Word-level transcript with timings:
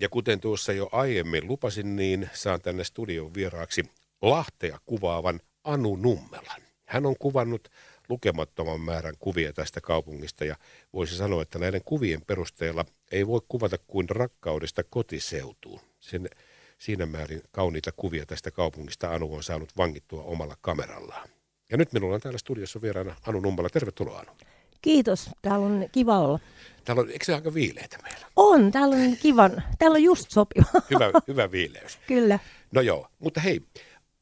Ja 0.00 0.08
kuten 0.08 0.40
tuossa 0.40 0.72
jo 0.72 0.88
aiemmin 0.92 1.48
lupasin, 1.48 1.96
niin 1.96 2.30
saan 2.32 2.60
tänne 2.60 2.84
studion 2.84 3.34
vieraaksi 3.34 3.84
Lahtea 4.22 4.78
kuvaavan 4.86 5.40
Anu 5.64 5.96
Nummelan. 5.96 6.62
Hän 6.84 7.06
on 7.06 7.14
kuvannut 7.18 7.68
lukemattoman 8.08 8.80
määrän 8.80 9.14
kuvia 9.18 9.52
tästä 9.52 9.80
kaupungista 9.80 10.44
ja 10.44 10.56
voisi 10.92 11.16
sanoa, 11.16 11.42
että 11.42 11.58
näiden 11.58 11.84
kuvien 11.84 12.22
perusteella 12.26 12.84
ei 13.12 13.26
voi 13.26 13.40
kuvata 13.48 13.76
kuin 13.86 14.08
rakkaudesta 14.08 14.82
kotiseutuun. 14.90 15.80
Sen, 16.00 16.30
siinä 16.78 17.06
määrin 17.06 17.42
kauniita 17.50 17.92
kuvia 17.96 18.26
tästä 18.26 18.50
kaupungista 18.50 19.14
Anu 19.14 19.34
on 19.34 19.42
saanut 19.42 19.76
vangittua 19.76 20.22
omalla 20.22 20.56
kamerallaan. 20.60 21.28
Ja 21.70 21.76
nyt 21.76 21.92
minulla 21.92 22.14
on 22.14 22.20
täällä 22.20 22.38
studiossa 22.38 22.82
vieraana 22.82 23.16
Anu 23.26 23.40
Nummala. 23.40 23.68
Tervetuloa 23.68 24.18
Anu. 24.18 24.32
Kiitos, 24.82 25.30
täällä 25.42 25.66
on 25.66 25.86
kiva 25.92 26.18
olla. 26.18 26.38
Täällä 26.84 27.00
on, 27.00 27.10
eikö 27.10 27.24
se 27.24 27.34
aika 27.34 27.54
viileitä 27.54 27.98
meillä? 28.02 28.26
On, 28.36 28.70
täällä 28.70 28.96
on 28.96 29.16
kivan, 29.16 29.62
täällä 29.78 29.94
on 29.94 30.02
just 30.02 30.30
sopiva. 30.30 30.66
Hyvä, 30.90 31.10
hyvä 31.28 31.50
viileys. 31.50 31.98
Kyllä. 32.06 32.38
No 32.72 32.80
joo, 32.80 33.08
mutta 33.18 33.40
hei, 33.40 33.60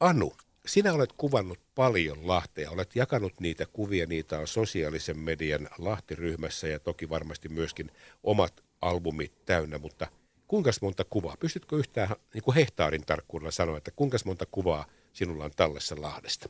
Anu, 0.00 0.32
sinä 0.66 0.92
olet 0.92 1.12
kuvannut 1.12 1.58
paljon 1.74 2.28
Lahtea, 2.28 2.70
olet 2.70 2.96
jakanut 2.96 3.32
niitä 3.40 3.66
kuvia, 3.72 4.06
niitä 4.06 4.38
on 4.38 4.46
sosiaalisen 4.46 5.18
median 5.18 5.68
Lahti-ryhmässä 5.78 6.68
ja 6.68 6.78
toki 6.78 7.08
varmasti 7.08 7.48
myöskin 7.48 7.90
omat 8.22 8.64
albumit 8.80 9.32
täynnä, 9.46 9.78
mutta 9.78 10.06
kuinka 10.48 10.70
monta 10.82 11.04
kuvaa, 11.10 11.36
pystytkö 11.40 11.76
yhtään 11.76 12.08
niin 12.34 12.42
kuin 12.42 12.54
hehtaarin 12.54 13.06
tarkkuudella 13.06 13.50
sanoa, 13.50 13.78
että 13.78 13.90
kuinka 13.90 14.18
monta 14.24 14.46
kuvaa 14.50 14.86
sinulla 15.12 15.44
on 15.44 15.50
tallessa 15.56 15.96
Lahdesta? 15.98 16.48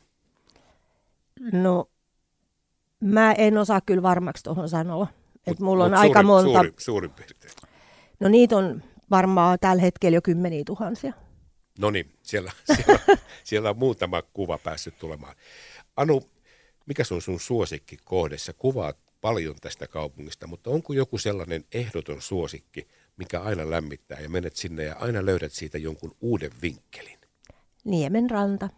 No, 1.53 1.89
mä 3.01 3.33
en 3.33 3.59
osaa 3.59 3.81
kyllä 3.81 4.03
varmaksi 4.03 4.45
tuohon 4.45 4.69
sanoa. 4.69 5.07
Että 5.47 5.65
mulla 5.65 5.85
on 5.85 5.91
mut 5.91 6.01
aika 6.01 6.23
suurin, 6.23 6.27
monta. 6.27 6.53
Suurin, 6.53 6.75
suurin 6.79 7.11
piirtein. 7.11 7.53
No 8.21 8.29
niitä 8.29 8.57
on 8.57 8.83
varmaan 9.11 9.59
tällä 9.61 9.83
hetkellä 9.83 10.15
jo 10.15 10.23
kymmeniä 10.23 10.63
tuhansia. 10.67 11.13
No 11.79 11.91
niin, 11.91 12.13
siellä, 12.23 12.53
siellä, 12.77 13.19
siellä 13.45 13.71
on 13.71 13.79
muutama 13.79 14.23
kuva 14.23 14.59
päässyt 14.59 14.99
tulemaan. 14.99 15.37
Anu, 15.97 16.23
mikä 16.87 17.03
on 17.11 17.23
sun 17.23 17.41
suosikki 17.41 17.97
kohdessa? 18.05 18.53
Kuvaat 18.53 18.97
paljon 19.21 19.57
tästä 19.61 19.87
kaupungista, 19.87 20.47
mutta 20.47 20.71
onko 20.71 20.93
joku 20.93 21.19
sellainen 21.19 21.65
ehdoton 21.73 22.23
suosikki, 22.23 22.89
mikä 23.17 23.41
aina 23.41 23.71
lämmittää 23.71 24.21
ja 24.21 24.29
menet 24.29 24.57
sinne 24.57 24.85
ja 24.85 24.97
aina 24.97 25.27
löydät 25.27 25.53
siitä 25.53 25.79
jonkun 25.79 26.17
uuden 26.21 26.51
vinkkelin? 26.63 27.19
Niemen 27.85 28.31
ranta. 28.31 28.69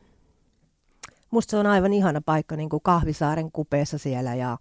Musta 1.30 1.50
se 1.50 1.56
on 1.56 1.66
aivan 1.66 1.92
ihana 1.92 2.20
paikka 2.20 2.56
niin 2.56 2.68
kuin 2.68 2.82
Kahvisaaren 2.82 3.52
kupeessa 3.52 3.98
siellä 3.98 4.34
ja, 4.34 4.58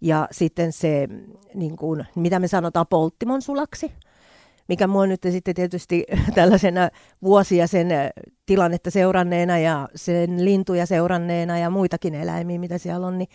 ja 0.00 0.28
sitten 0.30 0.72
se, 0.72 1.08
niin 1.54 1.76
kuin, 1.76 2.06
mitä 2.14 2.38
me 2.38 2.48
sanotaan, 2.48 2.86
polttimon 2.86 3.42
sulaksi, 3.42 3.92
mikä 4.68 4.86
mua 4.86 5.06
nyt 5.06 5.22
sitten 5.30 5.54
tietysti 5.54 6.04
tällaisena 6.34 6.90
vuosia 7.22 7.66
sen 7.66 7.88
tilannetta 8.46 8.90
seuranneena 8.90 9.58
ja 9.58 9.88
sen 9.94 10.44
lintuja 10.44 10.86
seuranneena 10.86 11.58
ja 11.58 11.70
muitakin 11.70 12.14
eläimiä, 12.14 12.58
mitä 12.58 12.78
siellä 12.78 13.06
on, 13.06 13.18
niin 13.18 13.28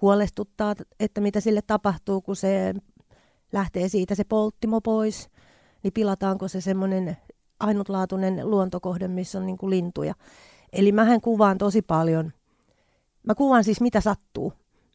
huolestuttaa, 0.00 0.74
että 1.00 1.20
mitä 1.20 1.40
sille 1.40 1.60
tapahtuu, 1.66 2.20
kun 2.20 2.36
se 2.36 2.74
lähtee 3.52 3.88
siitä 3.88 4.14
se 4.14 4.24
polttimo 4.24 4.80
pois, 4.80 5.30
niin 5.82 5.92
pilataanko 5.92 6.48
se 6.48 6.60
semmoinen 6.60 7.16
ainutlaatuinen 7.60 8.50
luontokohde, 8.50 9.08
missä 9.08 9.38
on 9.38 9.46
niin 9.46 9.58
kuin 9.58 9.70
lintuja. 9.70 10.14
Eli 10.72 10.92
mähän 10.92 11.20
kuvaan 11.20 11.58
tosi 11.58 11.82
paljon. 11.82 12.32
Mä 13.26 13.34
kuvaan 13.34 13.64
siis 13.64 13.80
mitä 13.80 14.00
sattuu. 14.00 14.52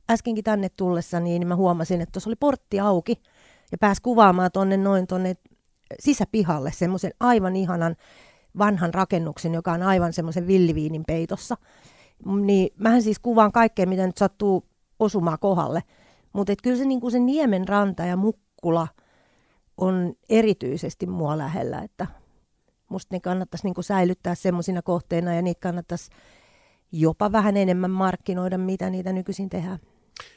Äskenkin 0.10 0.44
tänne 0.44 0.70
tullessa 0.70 1.20
niin 1.20 1.48
mä 1.48 1.56
huomasin, 1.56 2.02
että 2.02 2.12
tuossa 2.12 2.30
oli 2.30 2.36
portti 2.36 2.80
auki 2.80 3.22
ja 3.72 3.78
pääsi 3.78 4.02
kuvaamaan 4.02 4.52
tonne 4.52 4.78
noin 4.78 5.08
tonne 5.08 5.36
sisäpihalle 6.00 6.72
semmoisen 6.72 7.12
aivan 7.20 7.56
ihanan 7.56 7.96
vanhan 8.58 8.94
rakennuksen, 8.94 9.54
joka 9.54 9.72
on 9.72 9.82
aivan 9.82 10.14
semmoisen 10.14 10.48
villiviinin 10.48 11.04
peitossa. 11.08 11.58
Niin 12.26 12.74
mähän 12.78 13.02
siis 13.02 13.20
kuvaan 13.20 13.52
kaikkea, 13.52 13.86
mitä 13.88 14.06
nyt 14.06 14.18
sattuu 14.18 14.66
osumaan 15.00 15.40
kohdalle. 15.40 15.84
Mutta 16.34 16.54
kyllä 16.64 16.78
se, 16.78 16.86
niin 16.86 17.12
se 17.12 17.20
Niemen 17.20 17.68
ranta 17.68 18.06
ja 18.06 18.18
Mukkula 18.18 18.88
on 19.78 20.14
erityisesti 20.30 21.08
mua 21.08 21.38
lähellä, 21.38 21.82
että 21.82 22.08
musta 22.90 23.16
ne 23.16 23.20
kannattaisi 23.20 23.68
niin 23.68 23.84
säilyttää 23.84 24.36
semmoisina 24.36 24.82
kohteina 24.82 25.36
ja 25.36 25.42
niitä 25.42 25.60
kannattaisi 25.60 26.12
jopa 26.92 27.32
vähän 27.32 27.58
enemmän 27.58 27.92
markkinoida, 27.92 28.58
mitä 28.58 28.90
niitä 28.90 29.14
nykyisin 29.14 29.50
tehdään. 29.50 29.80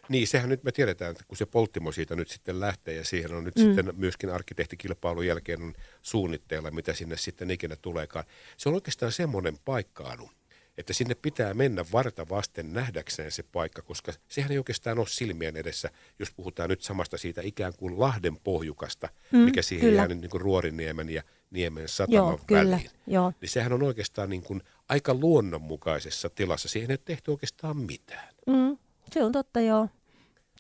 Niin, 0.09 0.29
sehän 0.29 0.49
nyt 0.49 0.65
me 0.65 0.73
tiedetään, 0.73 1.11
että 1.11 1.25
kun 1.29 1.37
se 1.37 1.47
polttimo 1.47 1.93
siitä 1.93 2.17
nyt 2.17 2.29
sitten 2.29 2.61
lähtee 2.61 2.95
ja 2.95 3.05
siihen 3.05 3.35
on 3.35 3.45
nyt 3.45 3.57
mm. 3.57 3.63
sitten 3.63 3.93
myöskin 3.97 4.31
arkkitehtikilpailun 4.31 5.27
jälkeen 5.27 5.63
on 5.63 5.75
suunnitteilla, 6.03 6.71
mitä 6.71 6.95
sinne 6.95 7.17
sitten 7.17 7.51
ikinä 7.51 7.77
tuleekaan. 7.77 8.25
Se 8.57 8.69
on 8.69 8.75
oikeastaan 8.75 9.13
semmoinen 9.13 9.59
paikka, 9.65 10.05
Anu, 10.05 10.31
että 10.79 10.93
sinne 10.93 11.15
pitää 11.15 11.55
mennä 11.55 11.85
varta 11.93 12.29
vasten 12.29 12.73
nähdäkseen 12.73 13.33
se 13.33 13.43
paikka, 13.43 13.83
koska 13.83 14.13
sehän 14.29 14.53
ei 14.53 14.59
oikeastaan 14.59 14.99
ole 14.99 15.09
silmien 15.09 15.57
edessä, 15.57 15.91
jos 16.19 16.33
puhutaan 16.33 16.71
nyt 16.71 16.83
samasta 16.83 17.19
siitä 17.19 17.41
ikään 17.45 17.73
kuin 17.77 18.01
Lahden 18.01 18.37
pohjukasta, 18.45 19.09
mm, 19.33 19.39
mikä 19.39 19.63
siihen 19.63 19.89
kyllä. 19.89 20.03
jää 20.03 20.09
niin 20.09 20.31
kuin 20.31 20.41
Ruoriniemen 20.41 21.09
ja 21.09 21.23
Niemen 21.51 21.89
sataman 21.89 22.17
Joo, 22.17 22.27
väliin. 22.27 22.47
Kyllä, 22.47 22.81
jo. 23.07 23.33
Niin 23.41 23.49
sehän 23.49 23.73
on 23.73 23.83
oikeastaan 23.83 24.31
niin 24.31 24.43
kuin 24.43 24.63
aika 24.89 25.15
luonnonmukaisessa 25.15 26.31
tilassa. 26.31 26.69
Siihen 26.69 26.91
ei 26.91 26.99
tehty 26.99 27.31
oikeastaan 27.31 27.77
mitään. 27.77 28.29
Mm, 28.47 28.77
se 29.13 29.25
on 29.25 29.33
totta, 29.33 29.61
joo. 29.61 29.89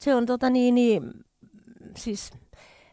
Se 0.01 0.15
on 0.15 0.27
tota 0.27 0.51
niin, 0.51 0.75
niin 0.75 1.03
siis 1.97 2.33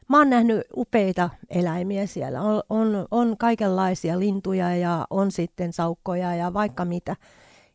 mä 0.09 0.17
oon 0.17 0.29
nähnyt 0.29 0.61
upeita 0.77 1.29
eläimiä 1.49 2.05
siellä. 2.05 2.41
On, 2.41 2.63
on, 2.69 3.07
on 3.11 3.37
kaikenlaisia 3.37 4.19
lintuja 4.19 4.75
ja 4.75 5.07
on 5.09 5.31
sitten 5.31 5.73
saukkoja 5.73 6.35
ja 6.35 6.53
vaikka 6.53 6.85
mitä. 6.85 7.15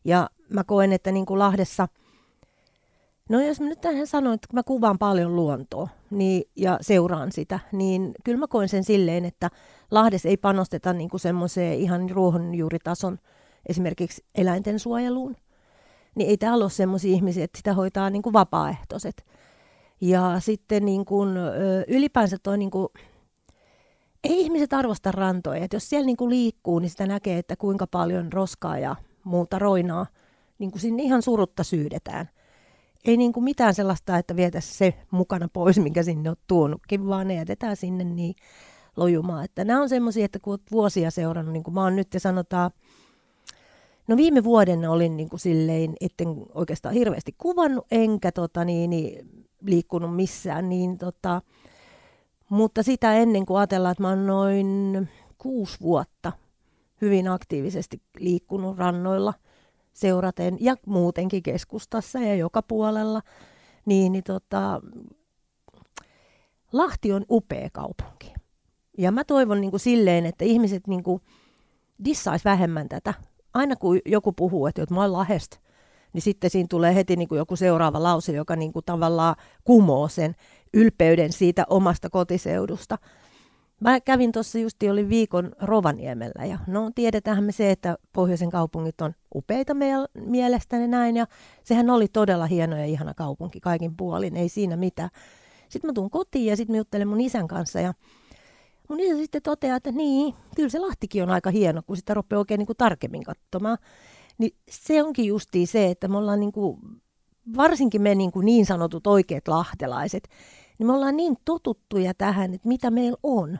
Ja 0.05 0.29
mä 0.49 0.63
koen, 0.63 0.93
että 0.93 1.11
niin 1.11 1.25
kuin 1.25 1.39
Lahdessa, 1.39 1.87
no 3.31 3.41
jos 3.41 3.61
mä 3.61 3.67
nyt 3.67 3.81
tähän 3.81 4.07
sanon, 4.07 4.33
että 4.33 4.47
mä 4.53 4.63
kuvaan 4.63 4.97
paljon 4.97 5.35
luontoa 5.35 5.87
niin, 6.09 6.43
ja 6.55 6.77
seuraan 6.81 7.31
sitä, 7.31 7.59
niin 7.71 8.11
kyllä 8.23 8.39
mä 8.39 8.47
koen 8.47 8.69
sen 8.69 8.83
silleen, 8.83 9.25
että 9.25 9.49
Lahdessa 9.91 10.29
ei 10.29 10.37
panosteta 10.37 10.93
niin 10.93 11.09
kuin 11.09 11.21
semmoiseen 11.21 11.79
ihan 11.79 12.09
ruohonjuuritason 12.09 13.19
esimerkiksi 13.69 14.23
eläinten 14.35 14.79
suojeluun. 14.79 15.35
Niin 16.15 16.29
ei 16.29 16.37
täällä 16.37 16.65
ole 16.65 16.71
semmoisia 16.71 17.13
ihmisiä, 17.13 17.43
että 17.43 17.57
sitä 17.57 17.73
hoitaa 17.73 18.09
niin 18.09 18.21
kuin 18.21 18.33
vapaaehtoiset. 18.33 19.25
Ja 20.01 20.39
sitten 20.39 20.85
niin 20.85 21.05
kuin, 21.05 21.29
ylipäänsä 21.87 22.37
toi 22.43 22.57
niin 22.57 22.71
kuin, 22.71 22.87
ei 24.23 24.41
ihmiset 24.41 24.73
arvosta 24.73 25.11
rantoja. 25.11 25.63
Et 25.63 25.73
jos 25.73 25.89
siellä 25.89 26.05
niin 26.05 26.17
kuin 26.17 26.29
liikkuu, 26.29 26.79
niin 26.79 26.89
sitä 26.89 27.07
näkee, 27.07 27.37
että 27.37 27.55
kuinka 27.55 27.87
paljon 27.87 28.33
roskaa 28.33 28.77
ja 28.77 28.95
muuta 29.23 29.59
roinaa 29.59 30.05
niin 30.59 30.71
kuin 30.71 30.81
sinne 30.81 31.03
ihan 31.03 31.21
surutta 31.21 31.63
syydetään. 31.63 32.29
Ei 33.05 33.17
niin 33.17 33.33
kuin 33.33 33.43
mitään 33.43 33.73
sellaista, 33.73 34.17
että 34.17 34.35
vietäisiin 34.35 34.77
se 34.77 34.93
mukana 35.11 35.47
pois, 35.53 35.79
minkä 35.79 36.03
sinne 36.03 36.29
on 36.29 36.35
tuonutkin, 36.47 37.07
vaan 37.07 37.27
ne 37.27 37.33
jätetään 37.33 37.75
sinne 37.75 38.03
niin 38.03 38.35
lojumaan. 38.97 39.45
Että 39.45 39.65
nämä 39.65 39.81
on 39.81 39.89
semmoisia, 39.89 40.25
että 40.25 40.39
kun 40.39 40.53
olet 40.53 40.71
vuosia 40.71 41.11
seurannut, 41.11 41.53
niin 41.53 41.63
kuin 41.63 41.73
mä 41.73 41.83
oon 41.83 41.95
nyt 41.95 42.13
ja 42.13 42.19
sanotaan, 42.19 42.71
No 44.07 44.17
viime 44.17 44.43
vuoden 44.43 44.89
olin 44.89 45.17
niin 45.17 45.29
kuin 45.29 45.39
silleen, 45.39 45.93
etten 46.01 46.27
oikeastaan 46.53 46.95
hirveästi 46.95 47.35
kuvannut, 47.37 47.87
enkä 47.91 48.31
tota, 48.31 48.65
niin, 48.65 48.89
niin, 48.89 49.29
liikkunut 49.65 50.15
missään, 50.15 50.69
niin 50.69 50.97
tota, 50.97 51.41
mutta 52.49 52.83
sitä 52.83 53.13
ennen 53.13 53.45
kuin 53.45 53.57
ajatellaan, 53.57 53.91
että 53.91 54.03
mä 54.03 54.09
oon 54.09 54.27
noin 54.27 55.09
kuusi 55.37 55.77
vuotta 55.81 56.31
hyvin 57.01 57.27
aktiivisesti 57.27 58.01
liikkunut 58.19 58.77
rannoilla 58.77 59.33
seuraten 59.93 60.57
ja 60.59 60.75
muutenkin 60.85 61.43
keskustassa 61.43 62.19
ja 62.19 62.35
joka 62.35 62.61
puolella, 62.61 63.21
niin, 63.85 64.11
niin 64.11 64.23
tota, 64.23 64.81
Lahti 66.71 67.13
on 67.13 67.25
upea 67.29 67.69
kaupunki. 67.73 68.33
Ja 68.97 69.11
mä 69.11 69.23
toivon 69.23 69.61
niin 69.61 69.71
kuin 69.71 69.79
silleen, 69.79 70.25
että 70.25 70.45
ihmiset 70.45 70.87
niin 70.87 71.03
kuin 71.03 71.21
dissais 72.05 72.45
vähemmän 72.45 72.89
tätä. 72.89 73.13
Aina 73.53 73.75
kun 73.75 73.99
joku 74.05 74.33
puhuu, 74.33 74.67
että 74.67 74.85
mä 74.89 75.01
oon 75.01 75.13
Lahdesta, 75.13 75.59
niin 76.13 76.21
sitten 76.21 76.49
siinä 76.49 76.67
tulee 76.69 76.95
heti 76.95 77.15
niin 77.15 77.27
kuin 77.27 77.37
joku 77.37 77.55
seuraava 77.55 78.03
lause, 78.03 78.31
joka 78.31 78.55
niin 78.55 78.73
kuin 78.73 78.85
tavallaan 78.85 79.35
kumoo 79.63 80.07
sen 80.07 80.35
ylpeyden 80.73 81.31
siitä 81.31 81.65
omasta 81.69 82.09
kotiseudusta. 82.09 82.97
Mä 83.81 83.99
kävin 83.99 84.31
tuossa 84.31 84.59
justi, 84.59 84.89
oli 84.89 85.09
viikon 85.09 85.51
Rovaniemellä 85.61 86.45
ja 86.45 86.59
no 86.67 86.91
tiedetään 86.95 87.43
me 87.43 87.51
se, 87.51 87.71
että 87.71 87.97
pohjoisen 88.13 88.49
kaupungit 88.49 89.01
on 89.01 89.13
upeita 89.35 89.73
meidän 89.73 90.05
mielestäni 90.25 90.87
näin 90.87 91.17
ja 91.17 91.25
sehän 91.63 91.89
oli 91.89 92.07
todella 92.07 92.45
hieno 92.45 92.77
ja 92.77 92.85
ihana 92.85 93.13
kaupunki 93.13 93.59
kaikin 93.59 93.97
puolin, 93.97 94.37
ei 94.37 94.49
siinä 94.49 94.77
mitään. 94.77 95.09
Sitten 95.69 95.89
mä 95.89 95.93
tuun 95.93 96.09
kotiin 96.09 96.45
ja 96.45 96.57
sitten 96.57 96.73
mä 96.73 96.77
juttelen 96.77 97.07
mun 97.07 97.21
isän 97.21 97.47
kanssa 97.47 97.79
ja 97.79 97.93
mun 98.89 98.99
isä 98.99 99.17
sitten 99.17 99.41
toteaa, 99.41 99.77
että 99.77 99.91
niin, 99.91 100.33
kyllä 100.55 100.69
se 100.69 100.79
Lahtikin 100.79 101.23
on 101.23 101.29
aika 101.29 101.49
hieno, 101.49 101.81
kun 101.87 101.97
sitä 101.97 102.13
rupeaa 102.13 102.39
oikein 102.39 102.59
niin 102.59 102.77
tarkemmin 102.77 103.23
katsomaan. 103.23 103.77
Niin 104.37 104.55
se 104.69 105.03
onkin 105.03 105.25
justiin 105.25 105.67
se, 105.67 105.89
että 105.89 106.07
me 106.07 106.17
ollaan 106.17 106.39
niin 106.39 106.51
kuin, 106.51 106.79
varsinkin 107.57 108.01
me 108.01 108.15
niin, 108.15 108.31
kuin 108.31 108.45
niin 108.45 108.65
sanotut 108.65 109.07
oikeat 109.07 109.47
lahtelaiset, 109.47 110.27
niin 110.79 110.87
me 110.87 110.93
ollaan 110.93 111.17
niin 111.17 111.37
totuttuja 111.45 112.13
tähän, 112.13 112.53
että 112.53 112.67
mitä 112.67 112.91
meillä 112.91 113.17
on. 113.23 113.59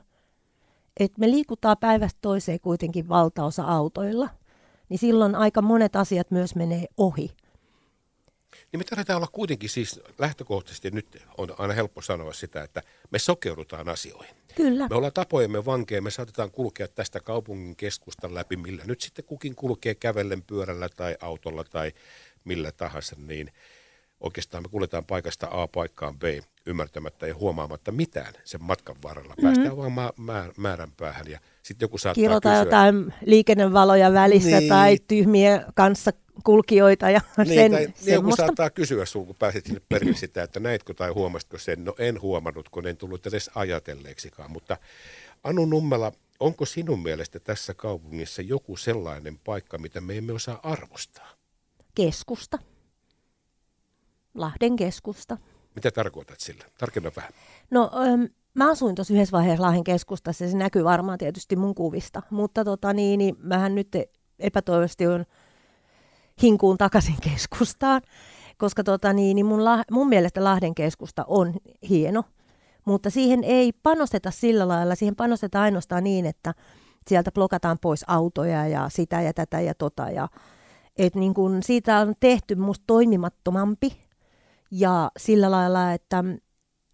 Että 1.06 1.20
me 1.20 1.32
liikutaan 1.32 1.78
päivästä 1.78 2.20
toiseen 2.22 2.60
kuitenkin 2.60 3.10
valtaosa 3.10 3.64
autoilla, 3.64 4.30
niin 4.90 5.00
silloin 5.00 5.36
aika 5.36 5.62
monet 5.62 5.96
asiat 5.96 6.32
myös 6.32 6.56
menee 6.56 6.86
ohi. 6.98 7.32
Niin 8.72 8.80
me 8.80 8.84
tarvitaan 8.84 9.18
olla 9.18 9.30
kuitenkin 9.32 9.70
siis 9.70 10.00
lähtökohtaisesti, 10.18 10.92
nyt 10.92 11.24
on 11.38 11.50
aina 11.58 11.74
helppo 11.74 12.02
sanoa 12.02 12.34
sitä, 12.34 12.64
että 12.64 12.82
me 13.12 13.20
sokeudutaan 13.20 13.90
asioihin. 13.90 14.36
Kyllä. 14.56 14.88
Me 14.90 14.96
ollaan 14.96 15.14
tapojemme 15.14 15.66
vankeja, 15.66 16.02
me 16.02 16.12
saatetaan 16.12 16.52
kulkea 16.52 16.88
tästä 16.88 17.20
kaupungin 17.20 17.76
keskustan 17.76 18.36
läpi, 18.36 18.56
millä 18.56 18.84
nyt 18.86 19.02
sitten 19.02 19.26
kukin 19.26 19.56
kulkee 19.56 19.96
kävellen 19.96 20.44
pyörällä 20.44 20.90
tai 20.90 21.18
autolla 21.22 21.64
tai 21.64 21.92
millä 22.44 22.72
tahansa, 22.72 23.16
niin 23.20 23.52
oikeastaan 24.22 24.64
me 24.64 24.70
kuljetaan 24.70 25.06
paikasta 25.06 25.48
A 25.52 25.68
paikkaan 25.68 26.20
B 26.20 26.24
ymmärtämättä 26.66 27.28
ja 27.28 27.36
huomaamatta 27.36 27.92
mitään 27.92 28.34
sen 28.44 28.64
matkan 28.64 28.96
varrella. 29.04 29.34
Mm-hmm. 29.34 29.48
Päästään 29.48 29.78
vaan 29.78 29.92
ma- 29.92 30.14
mä- 30.18 30.50
määrän 30.58 30.92
päähän 30.98 31.28
ja 31.28 31.40
sitten 31.64 31.86
joku 31.86 31.98
saattaa 31.98 32.22
Kirjoittaa 32.22 32.52
kysyä. 32.52 32.64
jotain 32.66 33.14
liikennevaloja 33.26 34.14
välissä 34.14 34.60
Niin. 34.60 34.70
tai 34.70 34.98
tyhmiä 35.08 35.66
kanssa 35.76 36.12
kulkijoita 36.44 37.10
ja 37.10 37.22
Niin, 37.38 37.48
sen, 37.48 37.72
tai, 37.72 37.86
niin 38.06 38.14
joku 38.14 38.36
saattaa 38.36 38.70
kysyä 38.70 39.06
sinulta, 39.06 39.28
kun 39.28 39.36
pääsit 39.40 39.66
sinne 39.66 39.82
perille 39.90 40.18
sitä, 40.18 40.44
että 40.44 40.60
näitkö 40.60 40.94
tai 40.94 41.10
huomasitko 41.10 41.58
sen. 41.58 41.86
No 41.86 41.96
en 42.00 42.22
huomannut, 42.22 42.70
kun 42.70 42.88
en 42.88 42.98
tullut 42.98 43.28
edes 43.28 43.50
ajatelleeksikaan. 43.56 44.52
Mutta 44.52 44.78
Anu 45.44 45.66
Nummela, 45.66 46.12
onko 46.40 46.66
sinun 46.66 47.04
mielestä 47.04 47.40
tässä 47.40 47.74
kaupungissa 47.74 48.42
joku 48.42 48.78
sellainen 48.78 49.40
paikka, 49.44 49.78
mitä 49.78 50.02
me 50.02 50.18
emme 50.18 50.34
osaa 50.34 50.60
arvostaa? 50.64 51.30
Keskusta. 51.96 52.60
Lahden 54.34 54.76
keskusta. 54.76 55.38
Mitä 55.76 55.92
tarkoitat 55.92 56.40
sillä? 56.40 56.66
Tarkenna 56.78 57.12
vähän. 57.16 57.32
No, 57.72 57.92
öm, 57.94 58.30
mä 58.54 58.72
asuin 58.72 58.96
tuossa 58.96 59.14
yhdessä 59.14 59.38
vaiheessa 59.38 59.64
Lahden 59.64 59.84
keskustassa, 59.84 60.44
ja 60.44 60.52
se 60.52 60.58
näkyy 60.58 60.84
varmaan 60.84 61.18
tietysti 61.18 61.56
mun 61.56 61.76
kuvista. 61.76 62.22
Mutta 62.30 62.66
tota, 62.66 62.94
niin, 62.94 63.18
niin, 63.18 63.36
mähän 63.40 63.76
nyt 63.76 63.88
epätoivoisesti 64.40 65.08
on 65.08 65.26
hinkuun 66.42 66.78
takaisin 66.78 67.16
keskustaan, 67.30 68.02
koska 68.58 68.84
tota, 68.84 69.14
niin, 69.14 69.36
niin 69.36 69.46
mun, 69.46 69.66
la, 69.66 69.84
mun 69.92 70.10
mielestä 70.10 70.44
Lahden 70.44 70.76
keskusta 70.76 71.26
on 71.28 71.54
hieno, 71.90 72.24
mutta 72.86 73.10
siihen 73.10 73.44
ei 73.44 73.72
panosteta 73.84 74.32
sillä 74.32 74.68
lailla, 74.68 74.96
siihen 74.96 75.16
panostetaan 75.16 75.64
ainoastaan 75.64 76.04
niin, 76.04 76.26
että 76.26 76.54
sieltä 77.08 77.32
blokataan 77.32 77.78
pois 77.82 78.06
autoja 78.08 78.68
ja 78.68 78.90
sitä 78.90 79.22
ja 79.22 79.34
tätä 79.34 79.62
ja 79.62 79.74
tota. 79.76 80.10
Ja, 80.10 80.28
et 80.98 81.16
niin 81.16 81.34
kun 81.34 81.64
siitä 81.64 82.00
on 82.00 82.14
tehty 82.20 82.56
musta 82.56 82.84
toimimattomampi 82.88 84.11
ja 84.72 85.12
sillä 85.18 85.52
lailla, 85.52 85.94
että 85.94 86.24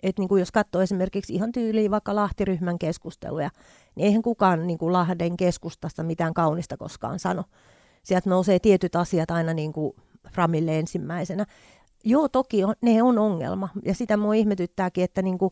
et 0.04 0.20
niin 0.20 0.28
kuin 0.28 0.40
jos 0.40 0.52
katsoo 0.52 0.82
esimerkiksi 0.82 1.34
ihan 1.34 1.52
tyyliin 1.52 1.92
vaikka 1.92 2.16
Lahtiryhmän 2.16 2.80
keskusteluja, 2.80 3.50
niin 3.96 4.06
eihän 4.06 4.22
kukaan 4.22 4.68
niin 4.68 4.80
kuin 4.80 4.94
Lahden 4.94 5.38
keskustasta 5.38 6.04
mitään 6.04 6.34
kaunista 6.34 6.78
koskaan 6.78 7.20
sano. 7.20 7.44
Sieltä 8.04 8.30
nousee 8.30 8.60
tietyt 8.60 8.96
asiat 8.96 9.32
aina 9.32 9.54
niin 9.54 9.74
kuin 9.74 9.94
Framille 10.34 10.80
ensimmäisenä. 10.80 11.46
Joo, 12.04 12.30
toki 12.30 12.64
on, 12.64 12.76
ne 12.82 13.04
on 13.04 13.18
ongelma. 13.18 13.70
Ja 13.86 13.94
sitä 13.94 14.18
mua 14.18 14.34
ihmetyttääkin, 14.34 15.04
että 15.04 15.22
niin 15.22 15.38
kuin 15.38 15.52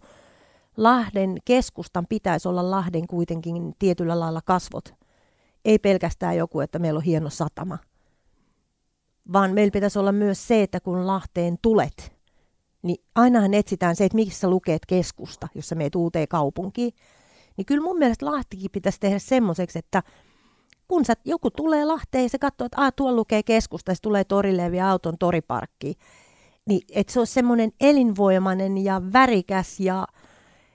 Lahden 0.78 1.38
keskustan 1.46 2.06
pitäisi 2.10 2.48
olla 2.48 2.72
Lahden 2.72 3.08
kuitenkin 3.08 3.76
tietyllä 3.80 4.20
lailla 4.20 4.42
kasvot. 4.46 4.94
Ei 5.66 5.80
pelkästään 5.80 6.38
joku, 6.38 6.60
että 6.60 6.80
meillä 6.80 6.98
on 6.98 7.04
hieno 7.04 7.30
satama. 7.30 7.78
Vaan 9.34 9.54
meillä 9.54 9.72
pitäisi 9.72 10.00
olla 10.00 10.12
myös 10.12 10.48
se, 10.48 10.64
että 10.64 10.80
kun 10.80 11.08
Lahteen 11.08 11.58
tulet, 11.62 12.15
niin 12.86 13.04
ainahan 13.16 13.54
etsitään 13.54 13.96
se, 13.96 14.06
että 14.06 14.16
missä 14.16 14.50
lukeet 14.50 14.86
keskusta, 14.88 15.48
jos 15.56 15.70
sä 15.70 15.76
meet 15.76 15.96
uuteen 15.96 16.28
kaupunkiin. 16.28 16.94
Niin 17.58 17.66
kyllä 17.66 17.84
mun 17.84 17.98
mielestä 17.98 18.26
Lahtikin 18.26 18.72
pitäisi 18.72 19.00
tehdä 19.00 19.20
semmoiseksi, 19.20 19.80
että 19.80 20.04
kun 20.88 21.06
sä, 21.06 21.14
joku 21.26 21.52
tulee 21.52 21.86
Lahteen 21.86 22.24
ja 22.24 22.30
se 22.30 22.38
katsoo, 22.40 22.66
että 22.66 22.92
tuolla 22.96 23.16
lukee 23.16 23.44
keskusta, 23.44 23.92
ja 23.92 23.96
se 23.96 24.02
tulee 24.02 24.24
torille 24.24 24.62
ja 24.62 24.72
vie 24.72 24.82
auton 24.82 25.18
toriparkkiin, 25.18 25.96
niin 26.66 26.82
että 26.90 27.14
se 27.14 27.20
olisi 27.20 27.34
semmoinen 27.34 27.72
elinvoimainen 27.82 28.78
ja 28.78 29.02
värikäs 29.14 29.80
ja 29.80 30.08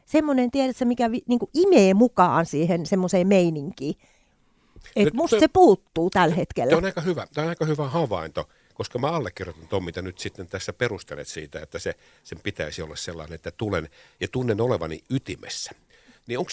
semmoinen, 0.04 0.50
tiedätkö, 0.50 0.84
mikä 0.84 1.10
vi, 1.10 1.22
niin 1.28 1.40
imee 1.54 1.94
mukaan 1.94 2.46
siihen 2.46 2.86
semmoiseen 2.86 3.28
meininkiin. 3.28 3.94
Et 4.96 5.04
Nyt 5.04 5.14
musta 5.14 5.36
se- 5.36 5.40
se 5.40 5.48
puuttuu 5.48 6.10
tällä 6.10 6.34
hetkellä. 6.34 6.70
Tämä 6.70 6.78
on 6.78 6.84
aika 6.84 7.00
hyvä, 7.00 7.26
tämä 7.34 7.44
on 7.44 7.48
aika 7.48 7.64
hyvä 7.64 7.88
havainto, 7.88 8.48
koska 8.80 8.98
mä 8.98 9.06
allekirjoitan 9.06 9.68
tuon, 9.68 9.84
mitä 9.84 10.02
nyt 10.02 10.18
sitten 10.18 10.48
tässä 10.48 10.72
perustelet 10.72 11.28
siitä, 11.28 11.60
että 11.60 11.78
se, 11.78 11.94
sen 12.22 12.40
pitäisi 12.40 12.82
olla 12.82 12.96
sellainen, 12.96 13.34
että 13.34 13.50
tulen 13.50 13.88
ja 14.20 14.28
tunnen 14.28 14.60
olevani 14.60 15.04
ytimessä. 15.10 15.70
Niin 16.26 16.38
onko, 16.38 16.50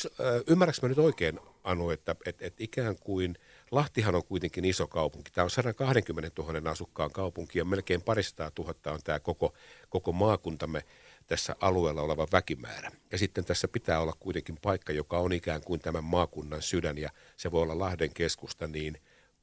ymmärrätkö 0.48 0.82
mä 0.82 0.90
nyt 0.90 0.98
oikein, 0.98 1.40
Anu, 1.64 1.90
että 1.90 2.16
et, 2.26 2.42
et 2.42 2.62
ikään 2.62 2.96
kuin 3.00 3.38
Lahtihan 3.72 4.16
on 4.16 4.24
kuitenkin 4.24 4.66
iso 4.66 4.88
kaupunki. 4.88 5.32
Tämä 5.32 5.44
on 5.44 5.50
120 5.50 6.42
000 6.42 6.72
asukkaan 6.72 7.12
kaupunki 7.12 7.60
ja 7.60 7.66
melkein 7.66 8.02
parisataa 8.02 8.52
tuhatta 8.52 8.92
on 8.92 9.00
tämä 9.04 9.20
koko, 9.20 9.54
koko 9.90 10.12
maakuntamme 10.12 10.84
tässä 11.28 11.56
alueella 11.60 12.02
oleva 12.02 12.28
väkimäärä. 12.32 12.92
Ja 13.12 13.18
sitten 13.18 13.46
tässä 13.46 13.68
pitää 13.68 14.00
olla 14.00 14.14
kuitenkin 14.20 14.58
paikka, 14.62 14.94
joka 14.94 15.18
on 15.18 15.34
ikään 15.34 15.62
kuin 15.62 15.80
tämän 15.80 16.04
maakunnan 16.04 16.62
sydän 16.62 16.98
ja 16.98 17.10
se 17.38 17.52
voi 17.52 17.62
olla 17.62 17.80
Lahden 17.80 18.14
keskusta, 18.14 18.68
niin 18.68 18.98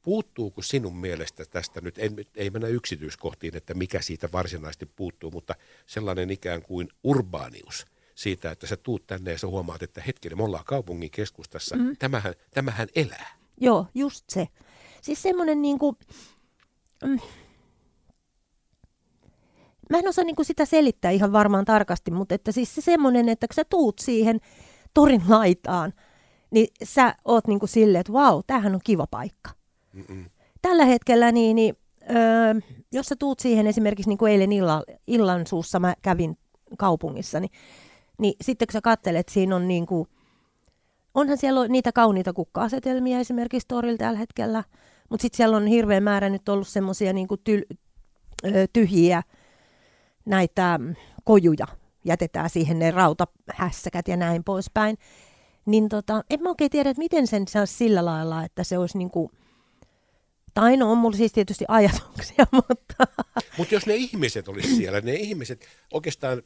puuttuuko 0.04 0.62
sinun 0.62 0.96
mielestä 0.96 1.44
tästä 1.50 1.80
nyt, 1.80 1.98
en, 1.98 2.16
ei 2.36 2.50
mennä 2.50 2.68
yksityiskohtiin, 2.68 3.56
että 3.56 3.74
mikä 3.74 4.00
siitä 4.00 4.28
varsinaisesti 4.32 4.86
puuttuu, 4.86 5.30
mutta 5.30 5.54
sellainen 5.86 6.30
ikään 6.30 6.62
kuin 6.62 6.88
urbaanius 7.04 7.86
siitä, 8.14 8.50
että 8.50 8.66
sä 8.66 8.76
tuut 8.76 9.06
tänne 9.06 9.32
ja 9.32 9.38
sä 9.38 9.46
huomaat, 9.46 9.82
että 9.82 10.02
hetkinen, 10.06 10.38
me 10.38 10.44
ollaan 10.44 10.64
kaupungin 10.64 11.10
keskustassa, 11.10 11.76
mm. 11.76 11.96
tämähän, 11.98 12.34
tämähän 12.50 12.88
elää. 12.94 13.36
Joo, 13.60 13.86
just 13.94 14.24
se. 14.28 14.48
Siis 15.02 15.22
semmoinen 15.22 15.62
niinku, 15.62 15.96
mm, 17.04 17.18
mä 19.90 19.98
en 19.98 20.08
osaa 20.08 20.24
niinku 20.24 20.44
sitä 20.44 20.64
selittää 20.64 21.10
ihan 21.10 21.32
varmaan 21.32 21.64
tarkasti, 21.64 22.10
mutta 22.10 22.34
että 22.34 22.52
siis 22.52 22.74
se 22.74 22.80
semmoinen, 22.80 23.28
että 23.28 23.46
kun 23.48 23.54
sä 23.54 23.64
tuut 23.64 23.98
siihen 23.98 24.40
torin 24.94 25.22
laitaan, 25.28 25.92
niin 26.50 26.68
sä 26.82 27.14
oot 27.24 27.46
niinku 27.46 27.66
silleen, 27.66 28.00
että 28.00 28.12
vau, 28.12 28.42
tämähän 28.46 28.74
on 28.74 28.80
kiva 28.84 29.06
paikka. 29.06 29.50
Tällä 30.62 30.84
hetkellä, 30.84 31.32
niin, 31.32 31.56
niin 31.56 31.76
öö, 32.10 32.54
jos 32.92 33.06
sä 33.06 33.16
tuut 33.18 33.40
siihen 33.40 33.66
esimerkiksi 33.66 34.08
niin 34.08 34.18
kuin 34.18 34.32
eilen 34.32 34.52
illa, 34.52 34.82
illan 35.06 35.46
suussa 35.46 35.80
mä 35.80 35.94
kävin 36.02 36.38
kaupungissa, 36.78 37.40
niin, 37.40 37.50
niin 38.18 38.34
sitten 38.40 38.66
kun 38.68 38.72
sä 38.72 38.80
katselet, 38.80 39.28
siinä 39.28 39.56
on 39.56 39.68
niin 39.68 39.86
kuin, 39.86 40.08
onhan 41.14 41.38
siellä 41.38 41.60
on 41.60 41.72
niitä 41.72 41.92
kauniita 41.92 42.32
kukka-asetelmia 42.32 43.20
esimerkiksi 43.20 43.68
torilla 43.68 43.98
tällä 43.98 44.18
hetkellä, 44.18 44.64
mutta 45.10 45.22
sitten 45.22 45.36
siellä 45.36 45.56
on 45.56 45.66
hirveä 45.66 46.00
määrä 46.00 46.28
nyt 46.28 46.48
ollut 46.48 46.68
semmoisia 46.68 47.12
niin 47.12 47.28
tyhjiä 48.72 49.22
näitä 50.24 50.80
kojuja, 51.24 51.66
jätetään 52.04 52.50
siihen 52.50 52.78
ne 52.78 52.90
rautahässäkät 52.90 54.08
ja 54.08 54.16
näin 54.16 54.44
poispäin. 54.44 54.96
Niin 55.66 55.88
tota, 55.88 56.24
en 56.30 56.42
mä 56.42 56.48
oikein 56.48 56.70
tiedä, 56.70 56.90
että 56.90 57.02
miten 57.02 57.26
sen 57.26 57.48
saisi 57.48 57.74
sillä 57.74 58.04
lailla, 58.04 58.44
että 58.44 58.64
se 58.64 58.78
olisi 58.78 58.98
niin 58.98 59.10
kuin, 59.10 59.30
tai 60.54 60.76
no 60.76 60.92
on 60.92 60.98
mulla 60.98 61.16
siis 61.16 61.32
tietysti 61.32 61.64
ajatuksia, 61.68 62.46
mutta 62.68 63.06
Mutta 63.58 63.74
jos 63.74 63.86
ne 63.86 63.94
ihmiset 63.94 64.48
olisi 64.48 64.76
siellä, 64.76 65.00
ne 65.00 65.14
ihmiset 65.14 65.66
oikeastaan, 65.92 66.42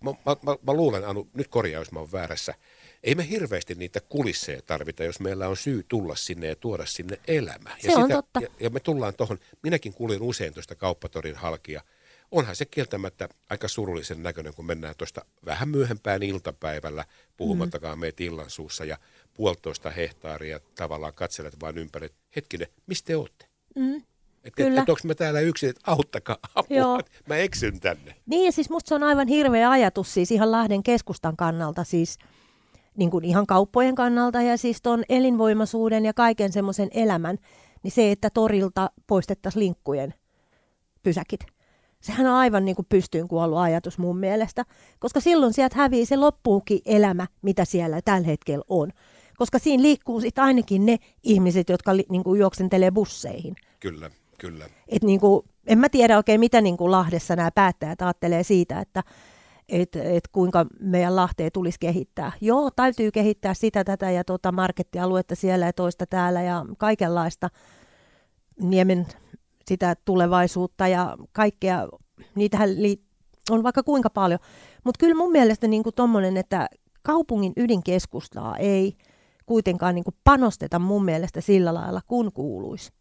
mä, 0.00 0.10
mä, 0.10 0.36
mä, 0.42 0.56
mä 0.66 0.72
luulen, 0.72 1.04
Anu, 1.04 1.28
nyt 1.34 1.48
korjaa, 1.48 1.80
jos 1.80 1.92
mä 1.92 1.98
oon 2.00 2.12
väärässä, 2.12 2.54
ei 3.02 3.14
me 3.14 3.28
hirveästi 3.28 3.74
niitä 3.74 4.00
kulisseja 4.00 4.62
tarvita, 4.62 5.04
jos 5.04 5.20
meillä 5.20 5.48
on 5.48 5.56
syy 5.56 5.84
tulla 5.88 6.16
sinne 6.16 6.46
ja 6.46 6.56
tuoda 6.56 6.86
sinne 6.86 7.20
elämä. 7.28 7.76
Se 7.78 7.92
ja 7.92 7.98
on 7.98 8.10
totta. 8.10 8.40
Ja, 8.40 8.48
ja 8.60 8.70
me 8.70 8.80
tullaan 8.80 9.14
tuohon, 9.14 9.38
minäkin 9.62 9.94
kuulin 9.94 10.22
usein 10.22 10.54
tuosta 10.54 10.74
kauppatorin 10.74 11.36
halkia, 11.36 11.82
onhan 12.30 12.56
se 12.56 12.64
kieltämättä 12.64 13.28
aika 13.50 13.68
surullisen 13.68 14.22
näköinen, 14.22 14.54
kun 14.54 14.66
mennään 14.66 14.94
tuosta 14.98 15.24
vähän 15.44 15.68
myöhempään 15.68 16.22
iltapäivällä, 16.22 17.04
puhumattakaan 17.36 17.98
meitä 17.98 18.24
illan 18.24 18.50
suussa 18.50 18.84
ja 18.84 18.98
puolitoista 19.34 19.90
hehtaaria 19.90 20.60
tavallaan 20.74 21.14
katselet 21.14 21.60
vain 21.60 21.78
ympäri. 21.78 22.08
Hetkinen, 22.36 22.68
mistä 22.86 23.06
te 23.06 23.16
olette? 23.16 23.46
mm, 23.76 24.02
Että 24.44 24.62
et, 24.62 24.72
et, 24.72 24.88
onko 24.88 25.00
mä 25.04 25.14
täällä 25.14 25.40
yksin, 25.40 25.70
että 25.70 25.90
auttakaa 25.90 26.38
apua, 26.54 26.76
Joo. 26.76 27.00
mä 27.26 27.36
eksyn 27.36 27.80
tänne. 27.80 28.14
Niin 28.26 28.44
ja 28.44 28.52
siis 28.52 28.70
musta 28.70 28.88
se 28.88 28.94
on 28.94 29.02
aivan 29.02 29.28
hirveä 29.28 29.70
ajatus 29.70 30.14
siis 30.14 30.30
ihan 30.30 30.52
Lahden 30.52 30.82
keskustan 30.82 31.36
kannalta 31.36 31.84
siis 31.84 32.18
niin 32.96 33.10
kuin 33.10 33.24
ihan 33.24 33.46
kauppojen 33.46 33.94
kannalta 33.94 34.42
ja 34.42 34.56
siis 34.56 34.82
tuon 34.82 35.04
elinvoimaisuuden 35.08 36.04
ja 36.04 36.14
kaiken 36.14 36.52
semmoisen 36.52 36.88
elämän, 36.94 37.38
niin 37.82 37.92
se, 37.92 38.10
että 38.12 38.30
torilta 38.30 38.90
poistettaisiin 39.06 39.60
linkkujen 39.60 40.14
pysäkit. 41.02 41.40
Sehän 42.06 42.26
on 42.26 42.34
aivan 42.34 42.64
niin 42.64 42.76
kuin 42.76 42.86
pystyyn 42.88 43.28
kuollut 43.28 43.58
ajatus 43.58 43.98
mun 43.98 44.18
mielestä, 44.18 44.64
koska 44.98 45.20
silloin 45.20 45.52
sieltä 45.52 45.76
hävii 45.78 46.06
se 46.06 46.16
loppuukin 46.16 46.80
elämä, 46.86 47.26
mitä 47.42 47.64
siellä 47.64 48.00
tällä 48.04 48.26
hetkellä 48.26 48.64
on. 48.68 48.92
Koska 49.36 49.58
siinä 49.58 49.82
liikkuu 49.82 50.20
sitten 50.20 50.44
ainakin 50.44 50.86
ne 50.86 50.96
ihmiset, 51.22 51.68
jotka 51.68 51.96
li, 51.96 52.06
niin 52.10 52.24
kuin 52.24 52.40
juoksentelee 52.40 52.90
busseihin. 52.90 53.56
Kyllä, 53.80 54.10
kyllä. 54.38 54.64
Et 54.88 55.02
niin 55.02 55.20
kuin, 55.20 55.42
en 55.66 55.78
mä 55.78 55.88
tiedä 55.88 56.16
oikein, 56.16 56.40
mitä 56.40 56.60
niin 56.60 56.76
kuin 56.76 56.90
Lahdessa 56.90 57.36
nämä 57.36 57.50
päättäjät 57.50 58.02
ajattelee 58.02 58.42
siitä, 58.42 58.80
että 58.80 59.02
että 59.68 60.02
et 60.02 60.28
kuinka 60.32 60.66
meidän 60.80 61.16
Lahteen 61.16 61.52
tulisi 61.52 61.78
kehittää. 61.80 62.32
Joo, 62.40 62.70
täytyy 62.70 63.10
kehittää 63.10 63.54
sitä, 63.54 63.84
tätä 63.84 64.10
ja 64.10 64.24
tuota 64.24 64.52
markettialuetta 64.52 65.34
siellä 65.34 65.66
ja 65.66 65.72
toista 65.72 66.06
täällä 66.06 66.42
ja 66.42 66.66
kaikenlaista 66.78 67.48
Niemen 68.60 69.06
sitä 69.68 69.96
tulevaisuutta 70.04 70.88
ja 70.88 71.16
kaikkea. 71.32 71.88
Niitähän 72.34 72.68
on 73.50 73.62
vaikka 73.62 73.82
kuinka 73.82 74.10
paljon. 74.10 74.40
Mutta 74.84 74.98
kyllä 74.98 75.14
mun 75.14 75.32
mielestä 75.32 75.68
niin 75.68 75.82
tuommoinen, 75.96 76.36
että 76.36 76.68
kaupungin 77.02 77.52
ydinkeskustaa 77.56 78.56
ei 78.56 78.96
kuitenkaan 79.46 79.94
niin 79.94 80.04
panosteta 80.24 80.78
mun 80.78 81.04
mielestä 81.04 81.40
sillä 81.40 81.74
lailla, 81.74 82.00
kun 82.06 82.32
kuuluisi. 82.32 82.92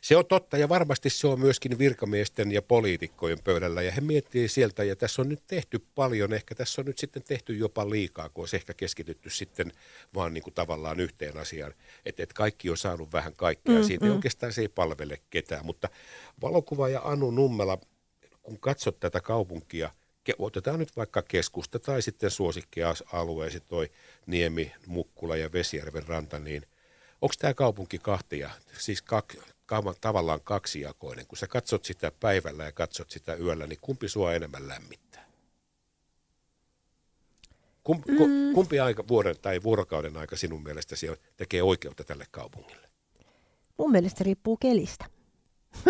Se 0.00 0.16
on 0.16 0.26
totta 0.26 0.58
ja 0.58 0.68
varmasti 0.68 1.10
se 1.10 1.26
on 1.26 1.40
myöskin 1.40 1.78
virkamiesten 1.78 2.52
ja 2.52 2.62
poliitikkojen 2.62 3.38
pöydällä 3.44 3.82
ja 3.82 3.92
he 3.92 4.00
miettii 4.00 4.48
sieltä 4.48 4.84
ja 4.84 4.96
tässä 4.96 5.22
on 5.22 5.28
nyt 5.28 5.42
tehty 5.46 5.86
paljon, 5.94 6.32
ehkä 6.32 6.54
tässä 6.54 6.80
on 6.80 6.86
nyt 6.86 6.98
sitten 6.98 7.22
tehty 7.22 7.56
jopa 7.56 7.90
liikaa, 7.90 8.28
kun 8.28 8.42
olisi 8.42 8.56
ehkä 8.56 8.74
keskitytty 8.74 9.30
sitten 9.30 9.72
vaan 10.14 10.34
niin 10.34 10.42
kuin 10.42 10.54
tavallaan 10.54 11.00
yhteen 11.00 11.36
asiaan, 11.36 11.74
että, 12.06 12.22
että 12.22 12.34
kaikki 12.34 12.70
on 12.70 12.76
saanut 12.76 13.12
vähän 13.12 13.34
kaikkea, 13.36 13.78
mm, 13.78 13.84
siitä 13.84 14.04
mm. 14.04 14.12
oikeastaan 14.12 14.52
se 14.52 14.60
ei 14.60 14.68
palvele 14.68 15.18
ketään, 15.30 15.66
mutta 15.66 15.88
ja 16.92 17.00
Anu 17.04 17.30
Nummela, 17.30 17.78
kun 18.42 18.60
katsot 18.60 19.00
tätä 19.00 19.20
kaupunkia, 19.20 19.90
otetaan 20.38 20.78
nyt 20.78 20.96
vaikka 20.96 21.22
keskusta 21.22 21.78
tai 21.78 22.02
sitten 22.02 22.30
suosikkialueesi 22.30 23.60
toi 23.60 23.90
Niemi, 24.26 24.72
Mukkula 24.86 25.36
ja 25.36 25.52
Vesijärven 25.52 26.08
ranta, 26.08 26.38
niin– 26.38 26.62
onko 27.22 27.34
tämä 27.38 27.54
kaupunki 27.54 27.98
kahtia, 27.98 28.50
siis 28.78 29.02
kak, 29.02 29.34
tavallaan 30.00 30.40
kaksijakoinen? 30.44 31.26
Kun 31.26 31.38
sä 31.38 31.46
katsot 31.46 31.84
sitä 31.84 32.12
päivällä 32.20 32.64
ja 32.64 32.72
katsot 32.72 33.10
sitä 33.10 33.34
yöllä, 33.34 33.66
niin 33.66 33.78
kumpi 33.80 34.08
sua 34.08 34.34
enemmän 34.34 34.68
lämmittää? 34.68 35.28
Kum, 37.84 38.02
mm. 38.08 38.54
Kumpi 38.54 38.80
aika, 38.80 39.08
vuoden 39.08 39.36
tai 39.42 39.62
vuorokauden 39.62 40.16
aika 40.16 40.36
sinun 40.36 40.62
mielestäsi 40.62 41.06
tekee 41.36 41.62
oikeutta 41.62 42.04
tälle 42.04 42.24
kaupungille? 42.30 42.88
Mun 43.78 43.90
mielestä 43.90 44.24
riippuu 44.24 44.56
kelistä. 44.56 45.04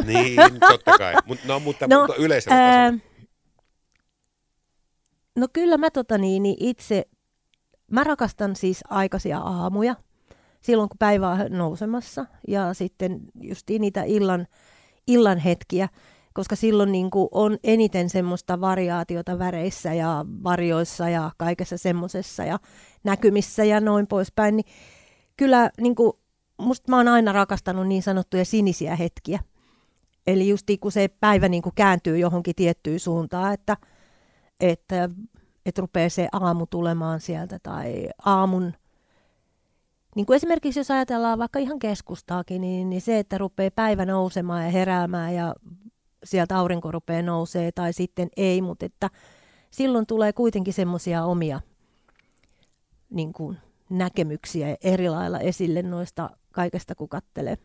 Niin, 0.04 0.36
totta 0.68 0.98
kai. 0.98 1.14
Mut, 1.26 1.38
no, 1.44 1.60
mutta, 1.60 1.86
no, 1.86 1.98
mutta 2.00 2.22
yleisellä 2.22 2.58
ää, 2.58 2.92
tasolla. 2.92 3.08
No 5.36 5.48
kyllä 5.52 5.76
mä 5.76 5.90
tota 5.90 6.18
niin, 6.18 6.42
niin 6.42 6.56
itse, 6.60 7.04
mä 7.90 8.04
rakastan 8.04 8.56
siis 8.56 8.80
aikaisia 8.88 9.38
aamuja– 9.38 9.96
silloin, 10.60 10.88
kun 10.88 10.98
päivä 10.98 11.30
on 11.30 11.38
nousemassa 11.50 12.26
ja 12.48 12.74
sitten 12.74 13.20
just 13.40 13.70
niitä 13.78 14.02
illan, 14.02 14.46
illan 15.06 15.38
hetkiä, 15.38 15.88
koska 16.34 16.56
silloin 16.56 16.92
niin 16.92 17.10
kuin 17.10 17.28
on 17.32 17.58
eniten 17.64 18.10
semmoista 18.10 18.60
variaatiota 18.60 19.38
väreissä 19.38 19.94
ja 19.94 20.24
varjoissa 20.44 21.08
ja 21.08 21.30
kaikessa 21.36 21.78
semmoisessa 21.78 22.44
ja 22.44 22.58
näkymissä 23.04 23.64
ja 23.64 23.80
noin 23.80 24.06
poispäin, 24.06 24.56
niin 24.56 24.66
kyllä 25.36 25.70
niin 25.80 25.94
kuin, 25.94 26.12
musta 26.58 26.90
mä 26.90 26.96
oon 26.96 27.08
aina 27.08 27.32
rakastanut 27.32 27.86
niin 27.86 28.02
sanottuja 28.02 28.44
sinisiä 28.44 28.96
hetkiä. 28.96 29.40
Eli 30.26 30.48
just 30.48 30.66
kun 30.80 30.92
se 30.92 31.08
päivä 31.20 31.48
niin 31.48 31.62
kuin 31.62 31.74
kääntyy 31.74 32.18
johonkin 32.18 32.54
tiettyyn 32.54 33.00
suuntaan, 33.00 33.54
että, 33.54 33.76
että, 34.60 35.10
että 35.66 35.80
rupeaa 35.80 36.08
se 36.08 36.28
aamu 36.32 36.66
tulemaan 36.66 37.20
sieltä 37.20 37.58
tai 37.62 38.08
aamun 38.24 38.72
niin 40.18 40.26
kuin 40.26 40.36
esimerkiksi 40.36 40.80
jos 40.80 40.90
ajatellaan 40.90 41.38
vaikka 41.38 41.58
ihan 41.58 41.78
keskustaakin, 41.78 42.60
niin, 42.60 42.90
niin 42.90 43.00
se, 43.00 43.18
että 43.18 43.38
rupeaa 43.38 43.70
päivä 43.70 44.06
nousemaan 44.06 44.64
ja 44.64 44.70
heräämään 44.70 45.34
ja 45.34 45.54
sieltä 46.24 46.56
aurinko 46.56 46.92
rupeaa 46.92 47.22
nousee 47.22 47.72
tai 47.72 47.92
sitten 47.92 48.28
ei, 48.36 48.62
mutta 48.62 48.86
että 48.86 49.10
silloin 49.70 50.06
tulee 50.06 50.32
kuitenkin 50.32 50.74
semmoisia 50.74 51.24
omia 51.24 51.60
niin 53.10 53.32
kuin, 53.32 53.58
näkemyksiä 53.90 54.76
eri 54.82 55.08
lailla 55.08 55.40
esille 55.40 55.82
noista 55.82 56.30
kaikesta, 56.52 56.94
kun 56.94 57.08
kattelee. 57.08 57.58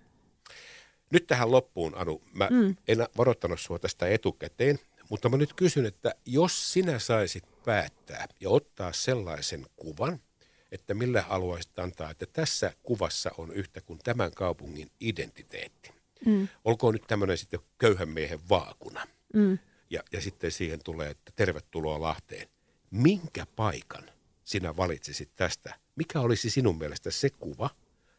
Nyt 1.09 1.27
tähän 1.27 1.51
loppuun, 1.51 1.95
Anu. 1.95 2.21
Mä 2.33 2.47
mm. 2.51 2.75
en 2.87 2.97
varoittanut 3.17 3.59
sinua 3.59 3.79
tästä 3.79 4.07
etukäteen, 4.07 4.79
mutta 5.09 5.29
mä 5.29 5.37
nyt 5.37 5.53
kysyn, 5.53 5.85
että 5.85 6.15
jos 6.25 6.73
sinä 6.73 6.99
saisit 6.99 7.43
päättää 7.65 8.27
ja 8.39 8.49
ottaa 8.49 8.91
sellaisen 8.93 9.65
kuvan– 9.75 10.19
että 10.73 10.93
millä 10.93 11.21
haluaisit 11.21 11.79
antaa, 11.79 12.11
että 12.11 12.25
tässä 12.33 12.73
kuvassa 12.83 13.31
on 13.37 13.53
yhtä 13.53 13.81
kuin 13.81 13.99
tämän 14.03 14.31
kaupungin 14.31 14.91
identiteetti. 14.99 15.91
Mm. 16.25 16.47
Olkoon 16.65 16.93
nyt 16.93 17.07
tämmöinen 17.07 17.37
sitten 17.37 17.59
köyhän 17.77 18.09
miehen 18.09 18.39
vaakuna. 18.49 19.07
Mm. 19.33 19.59
Ja, 19.89 20.03
ja 20.11 20.21
sitten 20.21 20.51
siihen 20.51 20.79
tulee, 20.83 21.09
että 21.09 21.31
tervetuloa 21.35 22.01
Lahteen. 22.01 22.47
Minkä 22.91 23.45
paikan 23.55 24.03
sinä 24.43 24.77
valitsisit 24.77 25.29
tästä? 25.35 25.75
Mikä 25.95 26.19
olisi 26.19 26.49
sinun 26.49 26.77
mielestä 26.77 27.11
se 27.11 27.29
kuva, 27.29 27.69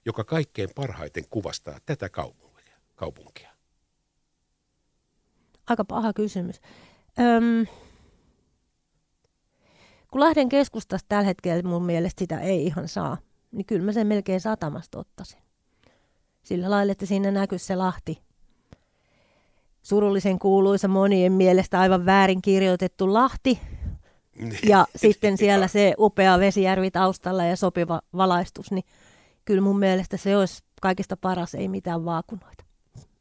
joka 0.06 0.24
kaikkein 0.24 0.70
parhaiten 0.74 1.24
kuvastaa 1.30 1.78
tätä 1.86 2.08
kaupunkia? 2.08 2.76
kaupunkia? 2.94 3.50
Aika 5.66 5.84
paha 5.84 6.12
kysymys. 6.12 6.60
Öm, 7.18 7.66
kun 10.14 10.20
Lahden 10.20 10.48
keskustasta 10.48 11.06
tällä 11.08 11.24
hetkellä 11.24 11.62
mun 11.62 11.84
mielestä 11.84 12.18
sitä 12.18 12.40
ei 12.40 12.66
ihan 12.66 12.88
saa, 12.88 13.18
niin 13.52 13.66
kyllä 13.66 13.84
mä 13.84 13.92
sen 13.92 14.06
melkein 14.06 14.40
satamasta 14.40 14.98
ottaisin. 14.98 15.38
Sillä 16.42 16.70
lailla, 16.70 16.92
että 16.92 17.06
siinä 17.06 17.30
näkyy 17.30 17.58
se 17.58 17.76
Lahti. 17.76 18.22
Surullisen 19.82 20.38
kuuluisa 20.38 20.88
monien 20.88 21.32
mielestä 21.32 21.80
aivan 21.80 22.06
väärin 22.06 22.42
kirjoitettu 22.42 23.12
Lahti. 23.12 23.60
Niin. 24.38 24.58
Ja 24.68 24.86
sitten 24.96 25.38
siellä 25.38 25.68
se 25.68 25.94
upea 25.98 26.38
vesijärvi 26.38 26.90
taustalla 26.90 27.44
ja 27.44 27.56
sopiva 27.56 28.00
valaistus, 28.16 28.70
niin 28.70 28.84
kyllä 29.44 29.60
mun 29.60 29.78
mielestä 29.78 30.16
se 30.16 30.36
olisi 30.36 30.64
kaikista 30.80 31.16
paras, 31.16 31.54
ei 31.54 31.68
mitään 31.68 32.04
vaakunoita. 32.04 32.64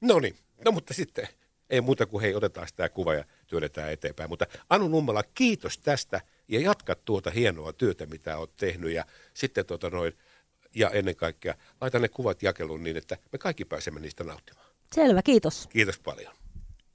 No 0.02 0.20
niin, 0.20 0.36
no 0.66 0.72
mutta 0.72 0.94
sitten 0.94 1.28
ei 1.70 1.82
muuta 1.82 2.06
kuin 2.06 2.22
hei, 2.22 2.36
otetaan 2.36 2.68
sitä 2.68 2.90
kuva 2.90 3.14
ja 3.14 3.24
työnnetään 3.54 3.92
eteenpäin. 3.92 4.30
Mutta 4.30 4.46
Anu 4.70 4.88
Nummela, 4.88 5.24
kiitos 5.24 5.78
tästä 5.78 6.22
ja 6.48 6.60
jatka 6.60 6.96
tuota 6.96 7.32
hienoa 7.32 7.74
työtä, 7.74 8.06
mitä 8.06 8.38
olet 8.38 8.56
tehnyt 8.58 8.92
ja 8.92 9.06
sitten 9.34 9.66
tuota 9.66 9.90
noin, 9.90 10.14
ja 10.76 10.90
ennen 10.90 11.16
kaikkea 11.16 11.56
laita 11.82 12.00
ne 12.00 12.10
kuvat 12.10 12.44
jakeluun 12.44 12.84
niin, 12.84 12.98
että 12.98 13.18
me 13.32 13.38
kaikki 13.38 13.66
pääsemme 13.66 14.00
niistä 14.00 14.24
nauttimaan. 14.24 14.68
Selvä, 14.96 15.22
kiitos. 15.22 15.68
Kiitos 15.68 16.00
paljon. 16.00 16.43